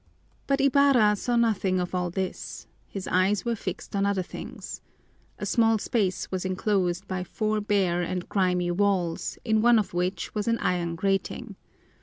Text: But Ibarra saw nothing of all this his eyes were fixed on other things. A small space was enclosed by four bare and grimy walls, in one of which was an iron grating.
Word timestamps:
But 0.47 0.59
Ibarra 0.61 1.15
saw 1.15 1.35
nothing 1.35 1.79
of 1.79 1.93
all 1.93 2.09
this 2.09 2.65
his 2.87 3.07
eyes 3.07 3.45
were 3.45 3.55
fixed 3.55 3.95
on 3.95 4.03
other 4.03 4.23
things. 4.23 4.81
A 5.37 5.45
small 5.45 5.77
space 5.77 6.31
was 6.31 6.43
enclosed 6.43 7.07
by 7.07 7.23
four 7.23 7.61
bare 7.61 8.01
and 8.01 8.27
grimy 8.27 8.71
walls, 8.71 9.37
in 9.45 9.61
one 9.61 9.77
of 9.77 9.93
which 9.93 10.33
was 10.33 10.47
an 10.47 10.57
iron 10.57 10.95
grating. 10.95 11.55